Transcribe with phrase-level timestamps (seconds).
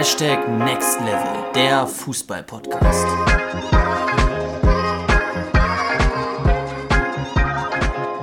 [0.00, 3.06] Hashtag Next Level, der Fußball-Podcast.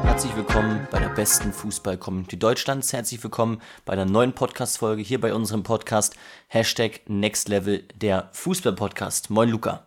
[0.03, 2.93] Herzlich willkommen bei der besten Fußball-Community Deutschlands.
[2.93, 6.15] Herzlich willkommen bei einer neuen Podcast-Folge hier bei unserem Podcast
[6.47, 9.29] Hashtag Next Level, der Fußball-Podcast.
[9.29, 9.85] Moin Luca.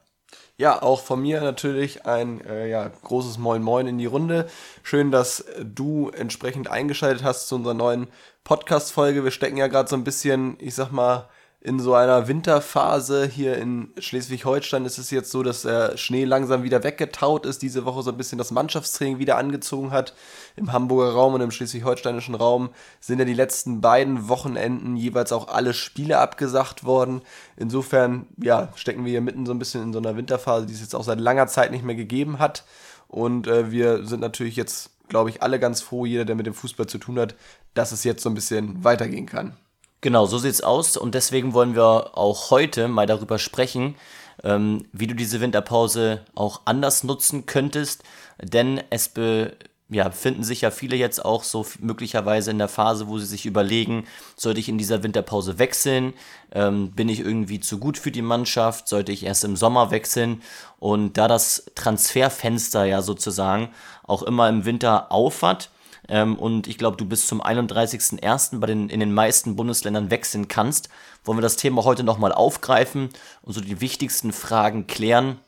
[0.58, 4.48] Ja, auch von mir natürlich ein äh, ja, großes Moin Moin in die Runde.
[4.84, 8.06] Schön, dass du entsprechend eingeschaltet hast zu unserer neuen
[8.44, 9.24] Podcast-Folge.
[9.24, 11.28] Wir stecken ja gerade so ein bisschen, ich sag mal,
[11.62, 16.62] in so einer Winterphase hier in Schleswig-Holstein ist es jetzt so, dass der Schnee langsam
[16.62, 20.14] wieder weggetaut ist, diese Woche so ein bisschen das Mannschaftstraining wieder angezogen hat.
[20.56, 25.48] Im Hamburger Raum und im schleswig-holsteinischen Raum sind ja die letzten beiden Wochenenden jeweils auch
[25.48, 27.20] alle Spiele abgesagt worden.
[27.58, 30.80] Insofern, ja, stecken wir hier mitten so ein bisschen in so einer Winterphase, die es
[30.80, 32.64] jetzt auch seit langer Zeit nicht mehr gegeben hat.
[33.06, 36.54] Und äh, wir sind natürlich jetzt, glaube ich, alle ganz froh, jeder, der mit dem
[36.54, 37.34] Fußball zu tun hat,
[37.74, 39.58] dass es jetzt so ein bisschen weitergehen kann.
[40.02, 43.96] Genau, so sieht's aus und deswegen wollen wir auch heute mal darüber sprechen,
[44.42, 48.02] ähm, wie du diese Winterpause auch anders nutzen könntest,
[48.42, 49.56] denn es be
[49.92, 53.44] ja, befinden sich ja viele jetzt auch so möglicherweise in der Phase, wo sie sich
[53.44, 54.06] überlegen,
[54.36, 56.14] sollte ich in dieser Winterpause wechseln?
[56.52, 58.86] Ähm, bin ich irgendwie zu gut für die Mannschaft?
[58.86, 60.42] Sollte ich erst im Sommer wechseln?
[60.78, 63.70] Und da das Transferfenster ja sozusagen
[64.04, 65.70] auch immer im Winter aufhat,
[66.10, 68.58] ähm, und ich glaube, du bis zum 31.01.
[68.58, 70.88] bei den, in den meisten Bundesländern wechseln kannst,
[71.24, 73.10] wollen wir das Thema heute nochmal aufgreifen
[73.42, 75.38] und so die wichtigsten Fragen klären,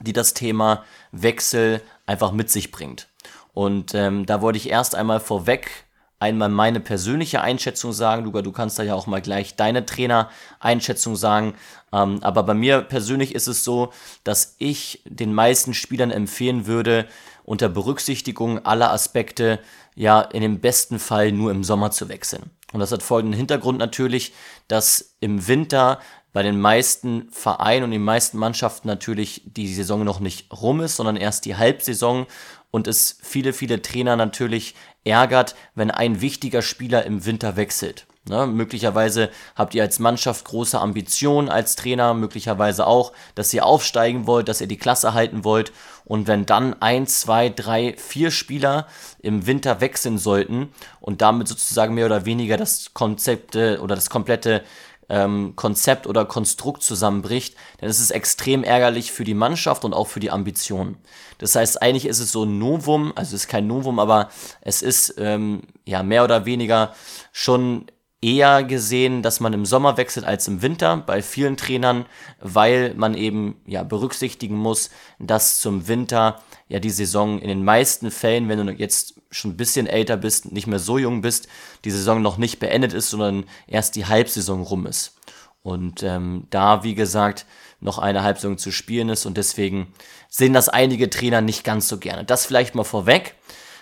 [0.00, 3.08] die das Thema Wechsel einfach mit sich bringt.
[3.52, 5.86] Und ähm, da wollte ich erst einmal vorweg
[6.18, 8.24] einmal meine persönliche Einschätzung sagen.
[8.24, 11.54] Luca, du kannst da ja auch mal gleich deine Trainer-Einschätzung sagen.
[11.92, 13.92] Ähm, aber bei mir persönlich ist es so,
[14.24, 17.06] dass ich den meisten Spielern empfehlen würde,
[17.46, 19.60] unter Berücksichtigung aller Aspekte
[19.94, 22.50] ja in dem besten Fall nur im Sommer zu wechseln.
[22.72, 24.34] Und das hat folgenden Hintergrund natürlich,
[24.68, 26.00] dass im Winter
[26.32, 30.96] bei den meisten Vereinen und den meisten Mannschaften natürlich die Saison noch nicht rum ist,
[30.96, 32.26] sondern erst die Halbsaison
[32.70, 34.74] und es viele, viele Trainer natürlich
[35.04, 38.06] ärgert, wenn ein wichtiger Spieler im Winter wechselt.
[38.28, 44.26] Ne, möglicherweise habt ihr als Mannschaft große Ambitionen als Trainer, möglicherweise auch, dass ihr aufsteigen
[44.26, 45.72] wollt, dass ihr die Klasse halten wollt.
[46.04, 48.88] Und wenn dann ein, zwei, drei, vier Spieler
[49.20, 50.70] im Winter wechseln sollten
[51.00, 54.64] und damit sozusagen mehr oder weniger das Konzept oder das komplette
[55.08, 60.08] ähm, Konzept oder Konstrukt zusammenbricht, dann ist es extrem ärgerlich für die Mannschaft und auch
[60.08, 60.96] für die Ambitionen.
[61.38, 64.30] Das heißt, eigentlich ist es so ein Novum, also es ist kein Novum, aber
[64.62, 66.92] es ist ähm, ja mehr oder weniger
[67.30, 67.86] schon
[68.22, 72.06] eher gesehen, dass man im Sommer wechselt als im Winter bei vielen Trainern,
[72.40, 78.10] weil man eben ja berücksichtigen muss, dass zum Winter ja die Saison in den meisten
[78.10, 81.48] Fällen, wenn du jetzt schon ein bisschen älter bist, nicht mehr so jung bist,
[81.84, 85.16] die Saison noch nicht beendet ist, sondern erst die Halbsaison rum ist.
[85.62, 87.44] Und ähm, da, wie gesagt,
[87.80, 89.92] noch eine Halbsaison zu spielen ist und deswegen
[90.28, 92.24] sehen das einige Trainer nicht ganz so gerne.
[92.24, 93.34] Das vielleicht mal vorweg.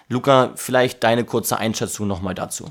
[0.08, 2.70] Luca, vielleicht deine kurze Einschätzung nochmal dazu.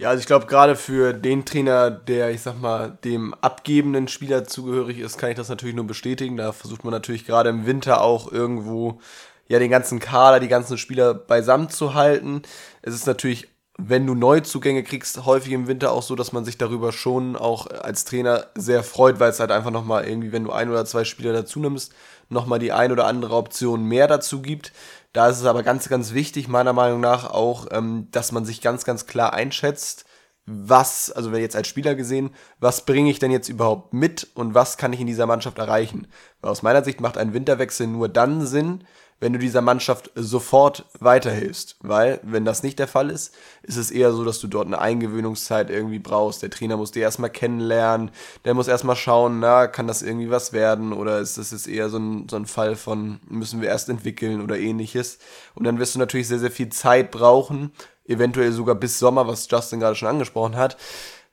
[0.00, 4.46] Ja, also ich glaube, gerade für den Trainer, der, ich sag mal, dem abgebenden Spieler
[4.46, 6.38] zugehörig ist, kann ich das natürlich nur bestätigen.
[6.38, 8.98] Da versucht man natürlich gerade im Winter auch irgendwo
[9.46, 12.40] ja den ganzen Kader, die ganzen Spieler beisammen zu halten.
[12.80, 16.56] Es ist natürlich, wenn du Neuzugänge kriegst, häufig im Winter auch so, dass man sich
[16.56, 20.50] darüber schon auch als Trainer sehr freut, weil es halt einfach nochmal irgendwie, wenn du
[20.52, 21.92] ein oder zwei Spieler dazu nimmst,
[22.30, 24.72] nochmal die ein oder andere Option mehr dazu gibt.
[25.12, 28.60] Da ist es aber ganz, ganz wichtig, meiner Meinung nach auch, ähm, dass man sich
[28.60, 30.04] ganz, ganz klar einschätzt,
[30.50, 34.54] was, also wenn jetzt als Spieler gesehen, was bringe ich denn jetzt überhaupt mit und
[34.54, 36.08] was kann ich in dieser Mannschaft erreichen?
[36.40, 38.84] Weil aus meiner Sicht macht ein Winterwechsel nur dann Sinn,
[39.20, 41.76] wenn du dieser Mannschaft sofort weiterhilfst.
[41.80, 44.80] Weil, wenn das nicht der Fall ist, ist es eher so, dass du dort eine
[44.80, 46.42] Eingewöhnungszeit irgendwie brauchst.
[46.42, 48.10] Der Trainer muss dir erstmal kennenlernen,
[48.44, 51.90] der muss erstmal schauen, na, kann das irgendwie was werden oder ist das jetzt eher
[51.90, 55.18] so ein, so ein Fall von, müssen wir erst entwickeln oder ähnliches.
[55.54, 57.72] Und dann wirst du natürlich sehr, sehr viel Zeit brauchen,
[58.06, 60.76] eventuell sogar bis Sommer, was Justin gerade schon angesprochen hat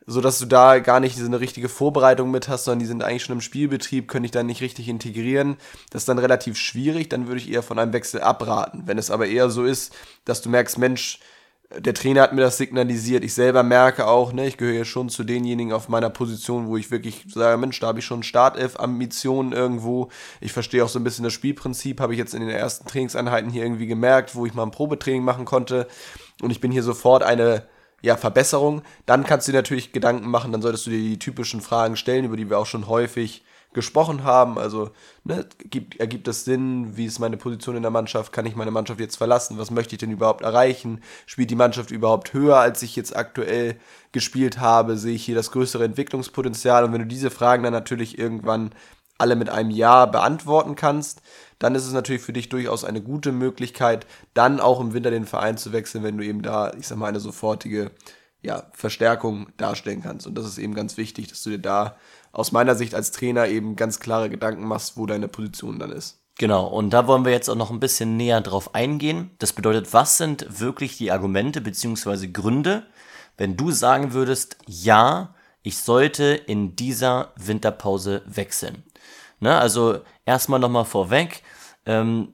[0.10, 3.24] so dass du da gar nicht eine richtige Vorbereitung mit hast, sondern die sind eigentlich
[3.24, 5.58] schon im Spielbetrieb, können dich dann nicht richtig integrieren.
[5.92, 8.84] Das ist dann relativ schwierig, dann würde ich eher von einem Wechsel abraten.
[8.86, 9.94] Wenn es aber eher so ist,
[10.24, 11.20] dass du merkst, Mensch,
[11.78, 15.10] der Trainer hat mir das signalisiert, ich selber merke auch, ne, ich gehöre ja schon
[15.10, 19.52] zu denjenigen auf meiner Position, wo ich wirklich sage, Mensch, da habe ich schon Startelf-Ambitionen
[19.52, 20.08] irgendwo.
[20.40, 23.50] Ich verstehe auch so ein bisschen das Spielprinzip, habe ich jetzt in den ersten Trainingseinheiten
[23.50, 25.88] hier irgendwie gemerkt, wo ich mal ein Probetraining machen konnte.
[26.42, 27.64] Und ich bin hier sofort eine
[28.02, 28.84] ja, Verbesserung.
[29.06, 32.26] Dann kannst du dir natürlich Gedanken machen, dann solltest du dir die typischen Fragen stellen,
[32.26, 33.44] über die wir auch schon häufig
[33.74, 34.58] gesprochen haben.
[34.58, 34.92] Also
[35.24, 38.72] ne, gibt, ergibt es Sinn, wie ist meine Position in der Mannschaft, kann ich meine
[38.72, 42.82] Mannschaft jetzt verlassen, was möchte ich denn überhaupt erreichen, spielt die Mannschaft überhaupt höher, als
[42.82, 43.76] ich jetzt aktuell
[44.14, 46.86] gespielt habe, sehe ich hier das größere Entwicklungspotenzial?
[46.86, 48.72] Und wenn du diese Fragen dann natürlich irgendwann
[49.18, 51.22] alle mit einem Ja beantworten kannst,
[51.60, 55.26] dann ist es natürlich für dich durchaus eine gute Möglichkeit, dann auch im Winter den
[55.26, 57.92] Verein zu wechseln, wenn du eben da, ich sag mal, eine sofortige
[58.42, 60.28] ja, Verstärkung darstellen kannst.
[60.28, 61.98] Und das ist eben ganz wichtig, dass du dir da
[62.32, 66.20] aus meiner Sicht als Trainer eben ganz klare Gedanken machst, wo deine Position dann ist.
[66.38, 69.32] Genau, und da wollen wir jetzt auch noch ein bisschen näher drauf eingehen.
[69.40, 72.28] Das bedeutet, was sind wirklich die Argumente bzw.
[72.28, 72.86] Gründe,
[73.38, 78.84] wenn du sagen würdest, ja, ich sollte in dieser Winterpause wechseln.
[79.40, 81.44] Ne, also erstmal nochmal vorweg,
[81.86, 82.34] ähm,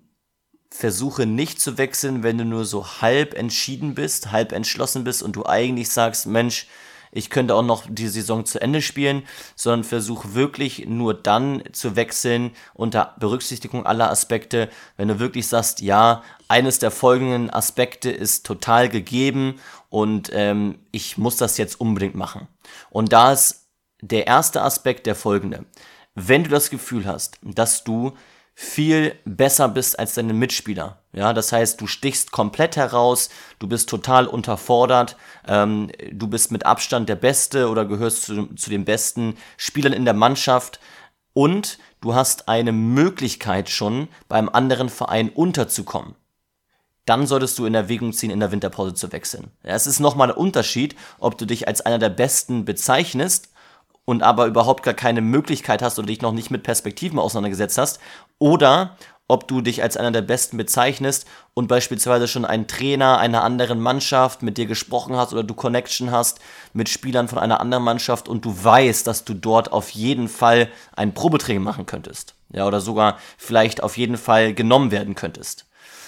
[0.72, 5.36] versuche nicht zu wechseln, wenn du nur so halb entschieden bist, halb entschlossen bist und
[5.36, 6.68] du eigentlich sagst, Mensch,
[7.16, 9.22] ich könnte auch noch die Saison zu Ende spielen,
[9.56, 14.68] sondern versuch wirklich nur dann zu wechseln unter Berücksichtigung aller Aspekte,
[14.98, 19.60] wenn du wirklich sagst, ja, eines der folgenden Aspekte ist total gegeben
[19.90, 22.48] und ähm, ich muss das jetzt unbedingt machen.
[22.90, 23.68] Und da ist
[24.02, 25.66] der erste Aspekt der folgende.
[26.16, 28.14] Wenn du das Gefühl hast, dass du
[28.56, 31.00] viel besser bist als deine Mitspieler.
[31.12, 33.30] Ja, das heißt, du stichst komplett heraus,
[33.60, 35.18] du bist total unterfordert,
[35.48, 40.06] ähm, du bist mit Abstand der Beste oder gehörst zu, zu den besten Spielern in
[40.06, 40.80] der Mannschaft
[41.34, 46.16] und du hast eine Möglichkeit schon beim anderen Verein unterzukommen.
[47.06, 49.52] Dann solltest du in Erwägung ziehen, in der Winterpause zu wechseln.
[49.64, 53.53] Ja, es ist nochmal ein Unterschied, ob du dich als einer der Besten bezeichnest
[54.06, 58.00] und aber überhaupt gar keine Möglichkeit hast oder dich noch nicht mit Perspektiven auseinandergesetzt hast,
[58.40, 58.98] oder
[59.28, 63.80] ob du dich als einer der Besten bezeichnest und beispielsweise schon einen Trainer einer anderen
[63.80, 66.40] Mannschaft mit dir gesprochen hast oder du Connection hast
[66.74, 70.70] mit Spielern von einer anderen Mannschaft und du weißt, dass du dort auf jeden Fall
[70.96, 72.36] ein Probetraining machen könntest.
[72.52, 75.66] Ja, oder sogar vielleicht auf jeden Fall genommen werden könntest.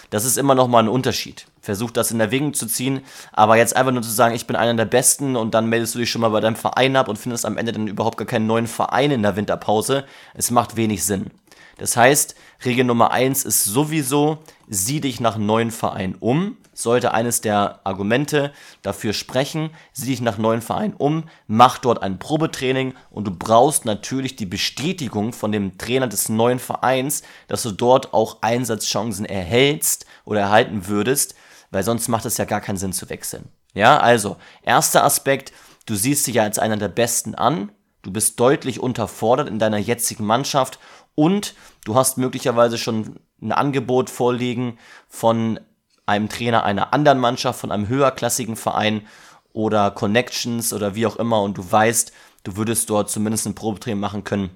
[0.10, 1.48] Das ist immer noch mal ein Unterschied.
[1.66, 3.02] Versuch das in Erwägung zu ziehen,
[3.34, 6.00] aber jetzt einfach nur zu sagen, ich bin einer der Besten und dann meldest du
[6.00, 8.48] dich schon mal bei deinem Verein ab und findest am Ende dann überhaupt gar keinen
[8.48, 10.06] neuen Verein in der Winterpause.
[10.36, 11.32] Es macht wenig Sinn.
[11.78, 16.58] Das heißt, Regel Nummer eins ist sowieso, sieh dich nach neuen Vereinen um.
[16.74, 18.52] Sollte eines der Argumente
[18.82, 23.86] dafür sprechen, sieh dich nach neuen Vereinen um, mach dort ein Probetraining und du brauchst
[23.86, 30.06] natürlich die Bestätigung von dem Trainer des neuen Vereins, dass du dort auch Einsatzchancen erhältst
[30.26, 31.36] oder erhalten würdest,
[31.76, 33.50] weil sonst macht es ja gar keinen Sinn zu wechseln.
[33.74, 35.52] Ja, also, erster Aspekt,
[35.86, 37.70] du siehst dich ja als einer der Besten an,
[38.02, 40.80] du bist deutlich unterfordert in deiner jetzigen Mannschaft
[41.16, 44.80] und du hast möglicherweise schon ein Angebot vorliegen
[45.10, 45.60] von
[46.06, 49.06] einem Trainer einer anderen Mannschaft, von einem höherklassigen Verein
[49.52, 52.14] oder Connections oder wie auch immer und du weißt,
[52.46, 54.50] du würdest dort zumindest ein Probetraining machen können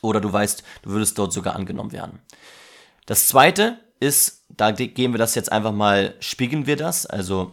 [0.00, 2.20] oder du weißt, du würdest dort sogar angenommen werden.
[3.04, 7.52] Das zweite ist, da gehen wir das jetzt einfach mal, spiegeln wir das, also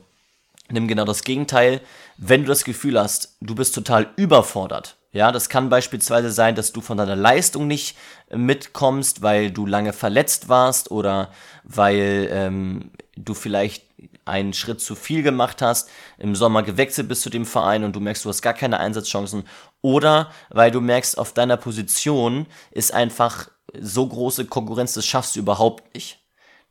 [0.70, 1.82] nimm genau das Gegenteil.
[2.18, 6.74] Wenn du das Gefühl hast, du bist total überfordert, ja, das kann beispielsweise sein, dass
[6.74, 7.96] du von deiner Leistung nicht
[8.30, 11.32] äh, mitkommst, weil du lange verletzt warst oder
[11.64, 13.86] weil ähm, du vielleicht
[14.26, 18.02] einen Schritt zu viel gemacht hast, im Sommer gewechselt bist zu dem Verein und du
[18.02, 19.46] merkst, du hast gar keine Einsatzchancen
[19.82, 23.50] oder weil du merkst, auf deiner Position ist einfach
[23.80, 26.20] so große Konkurrenz, das schaffst du überhaupt nicht.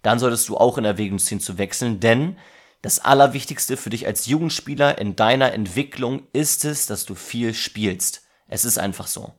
[0.04, 2.36] Dann solltest du auch in Erwägung ziehen zu wechseln, denn
[2.82, 8.26] das Allerwichtigste für dich als Jugendspieler in deiner Entwicklung ist es, dass du viel spielst.
[8.46, 9.32] Es ist einfach so.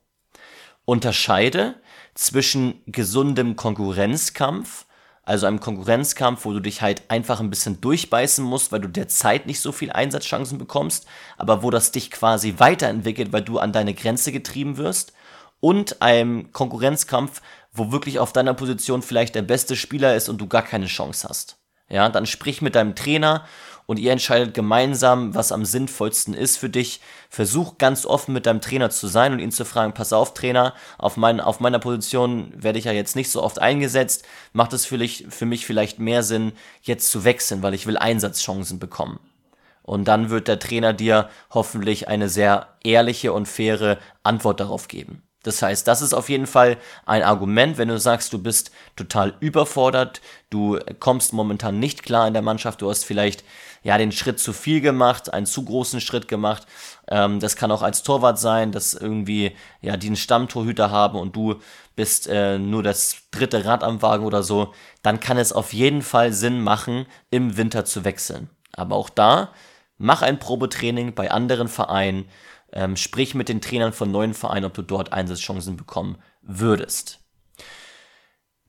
[0.84, 1.76] Unterscheide
[2.16, 4.88] zwischen gesundem Konkurrenzkampf,
[5.22, 9.46] also einem Konkurrenzkampf, wo du dich halt einfach ein bisschen durchbeißen musst, weil du derzeit
[9.46, 11.06] nicht so viel Einsatzchancen bekommst,
[11.38, 15.14] aber wo das dich quasi weiterentwickelt, weil du an deine Grenze getrieben wirst,
[15.66, 17.42] und einem Konkurrenzkampf,
[17.76, 21.28] wo wirklich auf deiner Position vielleicht der beste Spieler ist und du gar keine Chance
[21.28, 21.58] hast.
[21.90, 23.46] Ja, dann sprich mit deinem Trainer
[23.86, 27.02] und ihr entscheidet gemeinsam, was am sinnvollsten ist für dich.
[27.30, 30.74] Versuch ganz offen mit deinem Trainer zu sein und ihn zu fragen, pass auf Trainer,
[30.98, 34.26] auf, mein, auf meiner Position werde ich ja jetzt nicht so oft eingesetzt.
[34.54, 38.80] Macht es für, für mich vielleicht mehr Sinn, jetzt zu wechseln, weil ich will Einsatzchancen
[38.80, 39.20] bekommen.
[39.84, 45.22] Und dann wird der Trainer dir hoffentlich eine sehr ehrliche und faire Antwort darauf geben.
[45.46, 49.36] Das heißt, das ist auf jeden Fall ein Argument, wenn du sagst, du bist total
[49.40, 53.44] überfordert, du kommst momentan nicht klar in der Mannschaft, du hast vielleicht
[53.84, 56.66] ja den Schritt zu viel gemacht, einen zu großen Schritt gemacht.
[57.08, 61.36] Ähm, das kann auch als Torwart sein, dass irgendwie ja die einen Stammtorhüter haben und
[61.36, 61.62] du
[61.96, 64.74] bist äh, nur das dritte Rad am Wagen oder so.
[65.04, 68.50] Dann kann es auf jeden Fall Sinn machen, im Winter zu wechseln.
[68.74, 69.52] Aber auch da
[69.98, 72.28] mach ein Probetraining bei anderen Vereinen
[72.76, 77.20] Ähm, sprich mit den Trainern von neuen Vereinen, ob du dort Einsatzchancen bekommen würdest.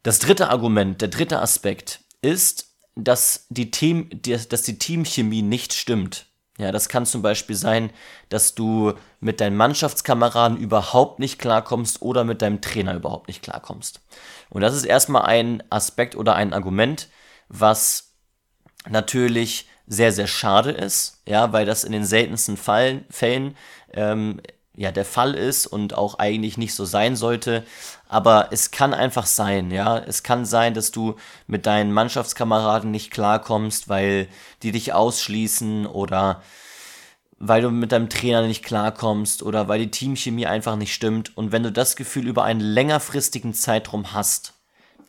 [0.03, 6.27] Das dritte Argument, der dritte Aspekt ist, dass die, Team, dass die Teamchemie nicht stimmt.
[6.59, 7.91] Ja, das kann zum Beispiel sein,
[8.31, 14.01] dass du mit deinen Mannschaftskameraden überhaupt nicht klarkommst oder mit deinem Trainer überhaupt nicht klarkommst.
[14.49, 17.09] Und das ist erstmal ein Aspekt oder ein Argument,
[17.49, 18.15] was
[18.89, 23.57] natürlich sehr, sehr schade ist, ja, weil das in den seltensten Fall, Fällen
[23.97, 24.41] ähm,
[24.77, 27.65] ja der Fall ist und auch eigentlich nicht so sein sollte.
[28.09, 29.99] Aber es kann einfach sein, ja.
[29.99, 34.29] Es kann sein, dass du mit deinen Mannschaftskameraden nicht klarkommst, weil
[34.63, 36.43] die dich ausschließen oder
[37.39, 41.37] weil du mit deinem Trainer nicht klarkommst oder weil die Teamchemie einfach nicht stimmt.
[41.37, 44.55] Und wenn du das Gefühl über einen längerfristigen Zeitraum hast,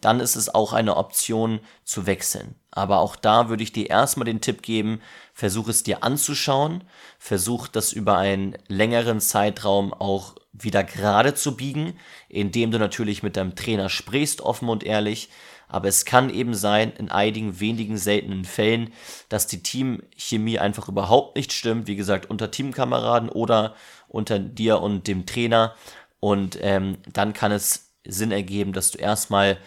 [0.01, 2.55] dann ist es auch eine Option zu wechseln.
[2.71, 5.01] Aber auch da würde ich dir erstmal den Tipp geben,
[5.33, 6.83] versuch es dir anzuschauen,
[7.17, 11.99] versuch das über einen längeren Zeitraum auch wieder gerade zu biegen,
[12.29, 15.29] indem du natürlich mit deinem Trainer sprichst, offen und ehrlich.
[15.69, 18.93] Aber es kann eben sein, in einigen wenigen seltenen Fällen,
[19.27, 21.87] dass die Teamchemie einfach überhaupt nicht stimmt.
[21.87, 23.75] Wie gesagt, unter Teamkameraden oder
[24.07, 25.75] unter dir und dem Trainer.
[26.19, 29.57] Und ähm, dann kann es Sinn ergeben, dass du erstmal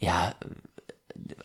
[0.00, 0.34] ja,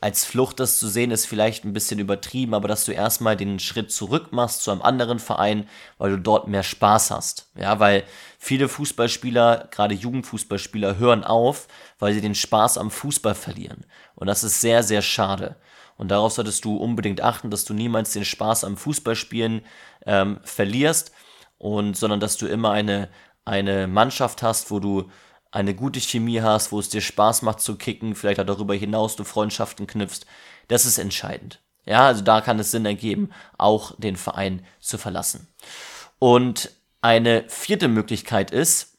[0.01, 3.59] als Flucht das zu sehen, ist vielleicht ein bisschen übertrieben, aber dass du erstmal den
[3.59, 7.50] Schritt zurück machst zu einem anderen Verein, weil du dort mehr Spaß hast.
[7.57, 8.03] Ja, weil
[8.39, 11.67] viele Fußballspieler, gerade Jugendfußballspieler, hören auf,
[12.00, 13.85] weil sie den Spaß am Fußball verlieren.
[14.15, 15.57] Und das ist sehr, sehr schade.
[15.97, 19.62] Und darauf solltest du unbedingt achten, dass du niemals den Spaß am Fußballspielen
[20.05, 21.12] ähm, verlierst
[21.57, 23.09] und sondern dass du immer eine,
[23.45, 25.09] eine Mannschaft hast, wo du
[25.55, 29.15] eine gute Chemie hast, wo es dir Spaß macht zu kicken, vielleicht auch darüber hinaus
[29.15, 30.25] du Freundschaften knüpfst,
[30.67, 31.62] das ist entscheidend.
[31.85, 35.47] Ja, also da kann es Sinn ergeben, auch den Verein zu verlassen.
[36.19, 36.71] Und
[37.01, 38.97] eine vierte Möglichkeit ist,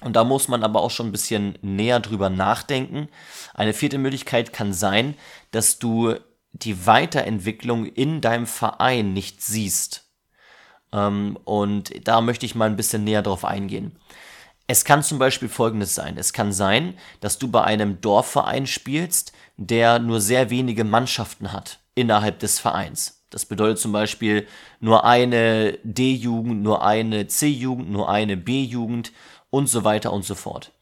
[0.00, 3.08] und da muss man aber auch schon ein bisschen näher drüber nachdenken,
[3.52, 5.14] eine vierte Möglichkeit kann sein,
[5.50, 6.14] dass du
[6.52, 10.04] die Weiterentwicklung in deinem Verein nicht siehst.
[10.92, 13.98] Ähm, und da möchte ich mal ein bisschen näher drauf eingehen.
[14.66, 16.16] Es kann zum Beispiel folgendes sein.
[16.16, 21.80] Es kann sein, dass du bei einem Dorfverein spielst, der nur sehr wenige Mannschaften hat
[21.94, 23.22] innerhalb des Vereins.
[23.30, 24.46] Das bedeutet zum Beispiel
[24.80, 29.12] nur eine D-Jugend, nur eine C-Jugend, nur eine B-Jugend
[29.50, 30.72] und so weiter und so fort.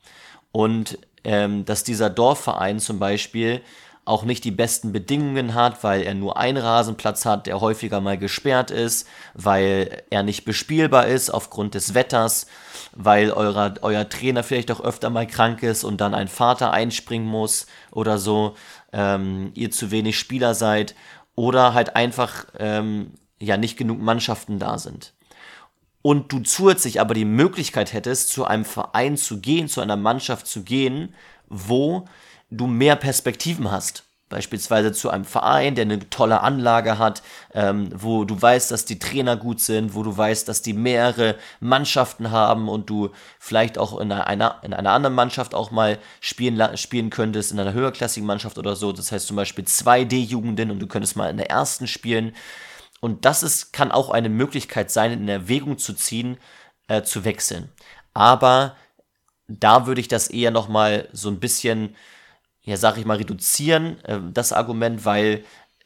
[0.52, 3.62] Und ähm, dass dieser Dorfverein zum Beispiel
[4.04, 8.18] auch nicht die besten Bedingungen hat, weil er nur einen Rasenplatz hat, der häufiger mal
[8.18, 12.46] gesperrt ist, weil er nicht bespielbar ist aufgrund des Wetters,
[12.94, 17.28] weil eurer, euer Trainer vielleicht auch öfter mal krank ist und dann ein Vater einspringen
[17.28, 18.56] muss oder so,
[18.92, 20.94] ähm, ihr zu wenig Spieler seid
[21.34, 25.14] oder halt einfach ähm, ja nicht genug Mannschaften da sind.
[26.02, 30.46] Und du zusätzlich aber die Möglichkeit hättest, zu einem Verein zu gehen, zu einer Mannschaft
[30.46, 31.14] zu gehen,
[31.48, 32.06] wo
[32.50, 34.04] du mehr Perspektiven hast.
[34.30, 37.20] Beispielsweise zu einem Verein, der eine tolle Anlage hat,
[37.52, 41.34] ähm, wo du weißt, dass die Trainer gut sind, wo du weißt, dass die mehrere
[41.58, 43.10] Mannschaften haben und du
[43.40, 47.72] vielleicht auch in einer, in einer anderen Mannschaft auch mal spielen, spielen könntest, in einer
[47.72, 48.92] höherklassigen Mannschaft oder so.
[48.92, 52.32] Das heißt zum Beispiel 2D-Jugenden und du könntest mal in der ersten spielen.
[53.00, 56.38] Und das ist, kann auch eine Möglichkeit sein, in Erwägung zu ziehen,
[56.86, 57.68] äh, zu wechseln.
[58.14, 58.76] Aber
[59.48, 61.96] da würde ich das eher nochmal so ein bisschen
[62.62, 65.44] ja, sag ich mal, reduzieren, äh, das Argument, weil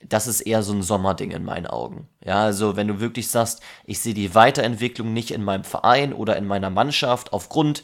[0.08, 2.08] das ist eher so ein Sommerding in meinen Augen.
[2.24, 6.36] Ja, also wenn du wirklich sagst, ich sehe die Weiterentwicklung nicht in meinem Verein oder
[6.36, 7.82] in meiner Mannschaft aufgrund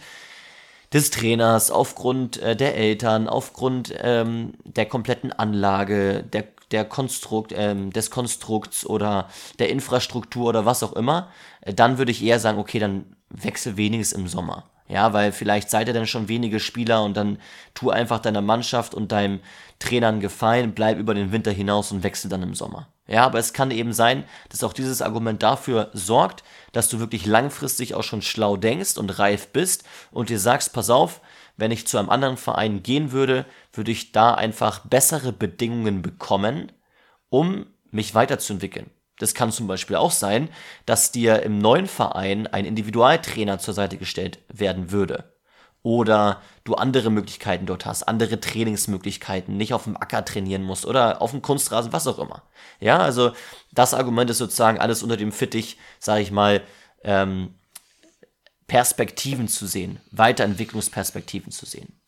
[0.93, 7.93] des Trainers, aufgrund äh, der Eltern, aufgrund ähm, der kompletten Anlage, der, der Konstrukt, ähm,
[7.93, 9.29] des Konstrukts oder
[9.59, 11.29] der Infrastruktur oder was auch immer,
[11.61, 14.65] äh, dann würde ich eher sagen, okay, dann wechsel wenigstens im Sommer.
[14.91, 17.39] Ja, weil vielleicht seid ihr dann schon wenige Spieler und dann
[17.75, 19.39] tu einfach deiner Mannschaft und deinem
[19.79, 22.89] Trainer einen Gefallen, bleib über den Winter hinaus und wechsel dann im Sommer.
[23.07, 26.43] Ja, aber es kann eben sein, dass auch dieses Argument dafür sorgt,
[26.73, 30.91] dass du wirklich langfristig auch schon schlau denkst und reif bist und dir sagst, pass
[30.91, 31.21] auf,
[31.57, 36.73] wenn ich zu einem anderen Verein gehen würde, würde ich da einfach bessere Bedingungen bekommen,
[37.29, 38.91] um mich weiterzuentwickeln.
[39.21, 40.49] Das kann zum Beispiel auch sein,
[40.87, 45.35] dass dir im neuen Verein ein Individualtrainer zur Seite gestellt werden würde.
[45.83, 51.21] Oder du andere Möglichkeiten dort hast, andere Trainingsmöglichkeiten, nicht auf dem Acker trainieren musst oder
[51.21, 52.43] auf dem Kunstrasen, was auch immer.
[52.81, 53.33] Ja, also
[53.73, 56.63] das Argument ist sozusagen alles unter dem Fittich, sage ich mal,
[57.05, 57.55] ähm,
[58.67, 62.01] Perspektiven zu sehen, Weiterentwicklungsperspektiven zu sehen.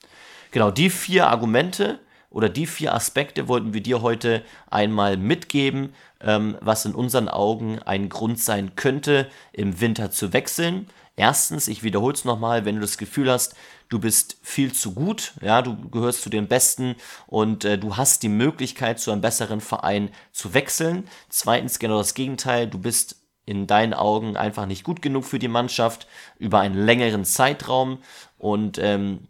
[0.51, 1.99] Genau, die vier Argumente
[2.33, 7.79] oder die vier Aspekte wollten wir dir heute einmal mitgeben, ähm, was in unseren Augen
[7.81, 10.89] ein Grund sein könnte, im Winter zu wechseln.
[11.15, 13.55] Erstens, ich wiederhole es nochmal, wenn du das Gefühl hast,
[13.91, 16.97] du bist viel zu gut, ja, du gehörst zu den Besten
[17.27, 21.09] und äh, du hast die Möglichkeit, zu einem besseren Verein zu wechseln.
[21.29, 25.49] Zweitens, genau das Gegenteil, du bist in deinen Augen einfach nicht gut genug für die
[25.49, 26.07] Mannschaft
[26.39, 27.99] über einen längeren Zeitraum
[28.39, 29.29] und ähm,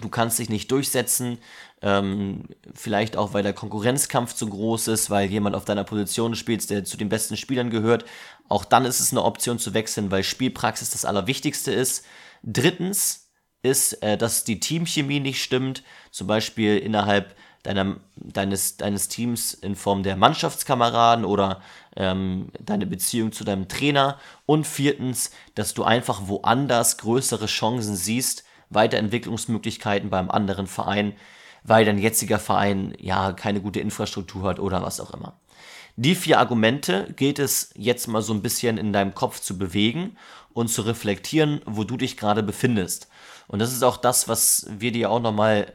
[0.00, 1.38] du kannst dich nicht durchsetzen,
[1.82, 6.68] ähm, vielleicht auch, weil der Konkurrenzkampf zu groß ist, weil jemand auf deiner Position spielt,
[6.70, 8.04] der zu den besten Spielern gehört.
[8.48, 12.04] Auch dann ist es eine Option zu wechseln, weil Spielpraxis das Allerwichtigste ist.
[12.42, 13.28] Drittens
[13.62, 19.74] ist, äh, dass die Teamchemie nicht stimmt, zum Beispiel innerhalb deiner, deines, deines Teams in
[19.74, 21.60] Form der Mannschaftskameraden oder
[21.96, 24.18] ähm, deine Beziehung zu deinem Trainer.
[24.46, 31.14] Und viertens, dass du einfach woanders größere Chancen siehst, Weiterentwicklungsmöglichkeiten beim anderen Verein,
[31.66, 35.38] weil dein jetziger Verein ja keine gute Infrastruktur hat oder was auch immer.
[35.96, 40.16] Die vier Argumente gilt es jetzt mal so ein bisschen in deinem Kopf zu bewegen
[40.52, 43.08] und zu reflektieren, wo du dich gerade befindest.
[43.48, 45.72] Und das ist auch das, was wir dir auch nochmal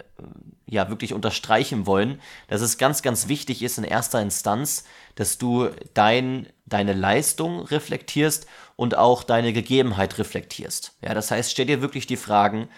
[0.68, 5.70] ja wirklich unterstreichen wollen, dass es ganz, ganz wichtig ist in erster Instanz, dass du
[5.94, 8.46] dein, deine Leistung reflektierst
[8.76, 10.94] und auch deine Gegebenheit reflektierst.
[11.02, 12.70] Ja, das heißt, stell dir wirklich die Fragen,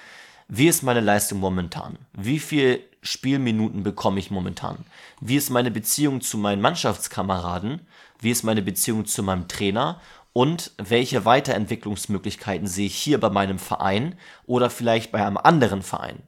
[0.47, 1.97] wie ist meine Leistung momentan?
[2.13, 4.85] Wie viel Spielminuten bekomme ich momentan?
[5.19, 7.81] Wie ist meine Beziehung zu meinen Mannschaftskameraden?
[8.19, 9.99] Wie ist meine Beziehung zu meinem Trainer?
[10.31, 16.23] Und welche Weiterentwicklungsmöglichkeiten sehe ich hier bei meinem Verein oder vielleicht bei einem anderen Verein?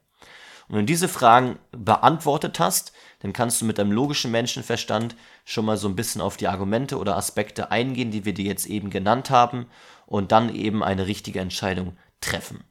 [0.68, 5.66] Und wenn du diese Fragen beantwortet hast, dann kannst du mit deinem logischen Menschenverstand schon
[5.66, 8.90] mal so ein bisschen auf die Argumente oder Aspekte eingehen, die wir dir jetzt eben
[8.90, 9.68] genannt haben,
[10.08, 12.64] und dann eben eine richtige Entscheidung treffen.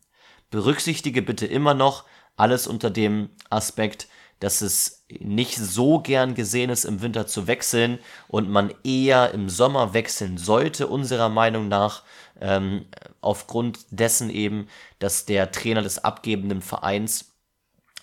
[0.54, 2.04] Berücksichtige bitte immer noch
[2.36, 4.06] alles unter dem Aspekt,
[4.38, 9.48] dass es nicht so gern gesehen ist, im Winter zu wechseln und man eher im
[9.48, 12.04] Sommer wechseln sollte, unserer Meinung nach,
[12.40, 12.86] ähm,
[13.20, 14.68] aufgrund dessen eben,
[15.00, 17.32] dass der Trainer des abgebenden Vereins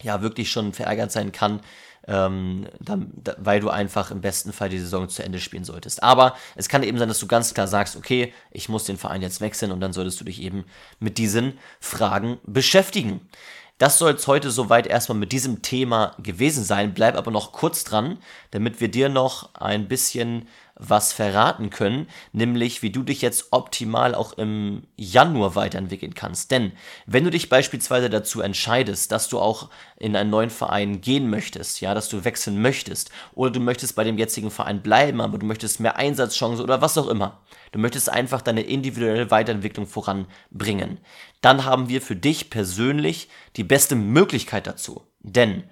[0.02, 1.62] ja wirklich schon verärgert sein kann,
[2.08, 6.04] ähm, dann, da, weil du einfach im besten Fall die Saison zu Ende spielen solltest.
[6.04, 9.22] Aber es kann eben sein, dass du ganz klar sagst, okay, ich muss den Verein
[9.22, 10.66] jetzt wechseln und dann solltest du dich eben
[11.00, 13.22] mit diesen Fragen beschäftigen.
[13.78, 16.94] Das soll es heute soweit erstmal mit diesem Thema gewesen sein.
[16.94, 18.20] Bleib aber noch kurz dran,
[18.52, 24.16] damit wir dir noch ein bisschen was verraten können, nämlich wie du dich jetzt optimal
[24.16, 26.52] auch im Januar weiterentwickeln kannst.
[26.52, 26.72] Denn
[27.06, 31.82] wenn du dich beispielsweise dazu entscheidest, dass du auch in einen neuen Verein gehen möchtest,
[31.82, 35.46] ja, dass du wechseln möchtest, oder du möchtest bei dem jetzigen Verein bleiben, aber du
[35.46, 41.00] möchtest mehr Einsatzchancen oder was auch immer, du möchtest einfach deine individuelle Weiterentwicklung voranbringen,
[41.42, 45.04] dann haben wir für dich persönlich die beste Möglichkeit dazu.
[45.24, 45.64] Denn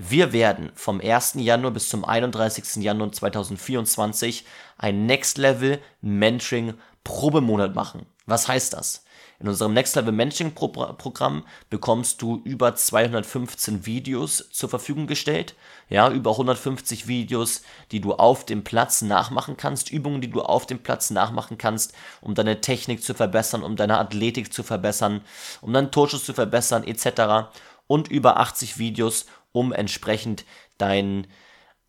[0.00, 1.34] wir werden vom 1.
[1.38, 2.84] Januar bis zum 31.
[2.84, 4.44] Januar 2024
[4.78, 8.06] ein Next Level Mentoring Probemonat machen.
[8.24, 9.04] Was heißt das?
[9.40, 15.56] In unserem Next Level Mentoring Programm bekommst du über 215 Videos zur Verfügung gestellt.
[15.88, 20.66] Ja, über 150 Videos, die du auf dem Platz nachmachen kannst, Übungen, die du auf
[20.66, 25.22] dem Platz nachmachen kannst, um deine Technik zu verbessern, um deine Athletik zu verbessern,
[25.60, 27.50] um deinen Torschuss zu verbessern, etc.
[27.88, 30.44] Und über 80 Videos, um entsprechend
[30.78, 31.26] dein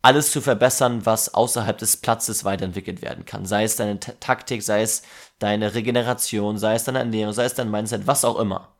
[0.02, 3.44] alles zu verbessern, was außerhalb des Platzes weiterentwickelt werden kann.
[3.44, 5.02] Sei es deine Taktik, sei es
[5.38, 8.74] deine Regeneration, sei es deine Ernährung, sei es dein Mindset, was auch immer.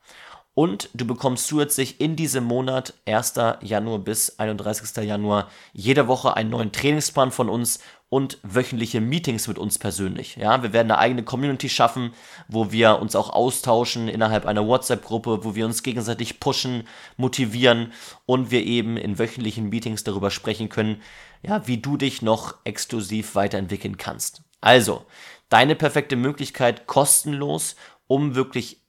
[0.54, 3.34] Und du bekommst zusätzlich in diesem Monat, 1.
[3.60, 5.04] Januar bis 31.
[5.04, 7.80] Januar, jede Woche einen neuen Trainingsplan von uns
[8.10, 10.36] und wöchentliche Meetings mit uns persönlich.
[10.36, 12.12] Ja, wir werden eine eigene Community schaffen,
[12.48, 17.92] wo wir uns auch austauschen innerhalb einer WhatsApp-Gruppe, wo wir uns gegenseitig pushen, motivieren
[18.26, 21.00] und wir eben in wöchentlichen Meetings darüber sprechen können,
[21.42, 24.42] ja, wie du dich noch exklusiv weiterentwickeln kannst.
[24.60, 25.06] Also,
[25.48, 27.76] deine perfekte Möglichkeit kostenlos,
[28.08, 28.80] um wirklich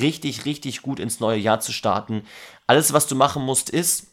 [0.00, 2.22] richtig, richtig gut ins neue Jahr zu starten.
[2.68, 4.11] Alles, was du machen musst, ist,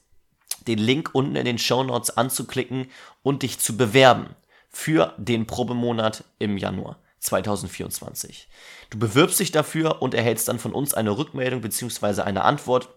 [0.67, 2.87] den Link unten in den Show Notes anzuklicken
[3.23, 4.35] und dich zu bewerben
[4.69, 8.47] für den Probemonat im Januar 2024.
[8.89, 12.21] Du bewirbst dich dafür und erhältst dann von uns eine Rückmeldung bzw.
[12.21, 12.89] eine Antwort,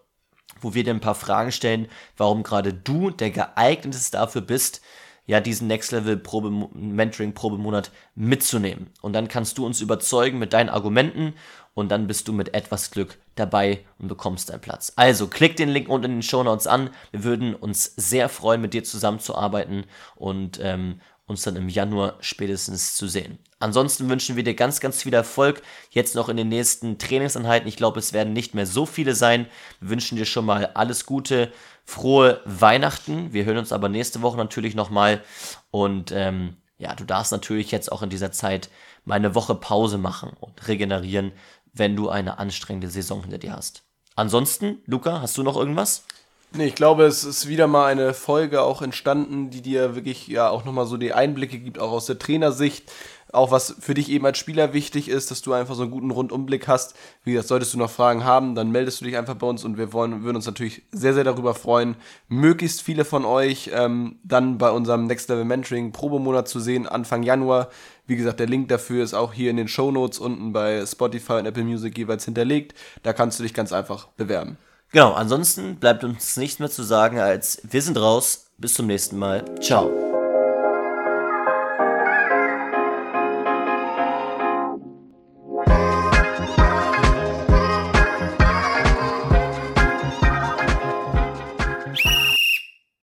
[0.61, 4.81] wo wir dir ein paar Fragen stellen, warum gerade du der geeigneteste dafür bist,
[5.25, 8.89] ja, diesen Next Level Probe Mentoring Probemonat mitzunehmen.
[9.01, 11.33] Und dann kannst du uns überzeugen mit deinen Argumenten
[11.73, 14.93] und dann bist du mit etwas Glück dabei und bekommst deinen Platz.
[14.95, 16.89] Also klick den Link unten in den Show Notes an.
[17.11, 22.95] Wir würden uns sehr freuen, mit dir zusammenzuarbeiten und ähm, uns dann im Januar spätestens
[22.95, 23.39] zu sehen.
[23.59, 27.67] Ansonsten wünschen wir dir ganz, ganz viel Erfolg jetzt noch in den nächsten Trainingseinheiten.
[27.67, 29.47] Ich glaube, es werden nicht mehr so viele sein.
[29.79, 31.51] Wir wünschen dir schon mal alles Gute
[31.85, 33.33] frohe Weihnachten.
[33.33, 35.21] Wir hören uns aber nächste Woche natürlich nochmal.
[35.71, 38.69] Und ähm, ja, du darfst natürlich jetzt auch in dieser Zeit
[39.05, 41.31] mal eine Woche Pause machen und regenerieren,
[41.73, 43.83] wenn du eine anstrengende Saison hinter dir hast.
[44.15, 46.03] Ansonsten, Luca, hast du noch irgendwas?
[46.55, 50.49] Nee, ich glaube, es ist wieder mal eine Folge auch entstanden, die dir wirklich ja
[50.49, 52.91] auch nochmal so die Einblicke gibt, auch aus der Trainersicht.
[53.33, 56.11] Auch was für dich eben als Spieler wichtig ist, dass du einfach so einen guten
[56.11, 56.95] Rundumblick hast.
[57.23, 59.77] Wie gesagt, solltest du noch Fragen haben, dann meldest du dich einfach bei uns und
[59.77, 61.95] wir wollen, würden uns natürlich sehr, sehr darüber freuen,
[62.27, 67.23] möglichst viele von euch ähm, dann bei unserem Next Level Mentoring Probemonat zu sehen, Anfang
[67.23, 67.69] Januar.
[68.05, 71.33] Wie gesagt, der Link dafür ist auch hier in den Show Notes unten bei Spotify
[71.33, 72.75] und Apple Music jeweils hinterlegt.
[73.01, 74.57] Da kannst du dich ganz einfach bewerben.
[74.91, 78.51] Genau, ansonsten bleibt uns nichts mehr zu sagen als wir sind raus.
[78.59, 79.43] Bis zum nächsten Mal.
[79.59, 80.12] Ciao.